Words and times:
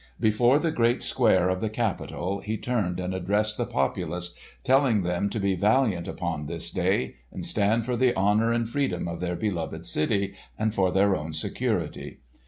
Before 0.19 0.57
the 0.57 0.71
great 0.71 1.03
square 1.03 1.47
of 1.47 1.61
the 1.61 1.69
Capitol 1.69 2.39
he 2.39 2.57
turned 2.57 2.99
and 2.99 3.13
addressed 3.13 3.55
the 3.57 3.67
populace 3.67 4.33
telling 4.63 5.03
them 5.03 5.29
to 5.29 5.39
be 5.39 5.53
valiant 5.53 6.07
upon 6.07 6.47
this 6.47 6.71
day 6.71 7.17
and 7.31 7.45
stand 7.45 7.85
for 7.85 7.95
the 7.95 8.15
honour 8.17 8.51
and 8.51 8.67
freedom 8.67 9.07
of 9.07 9.19
their 9.19 9.35
beloved 9.35 9.85
city 9.85 10.33
and 10.57 10.73
for 10.73 10.91
their 10.91 11.15
own 11.15 11.33
security. 11.33 12.17